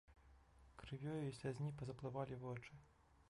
Крывёю 0.83 1.19
і 1.27 1.37
слязьмі 1.39 1.71
пазаплывалі 1.81 2.41
вочы. 2.47 2.73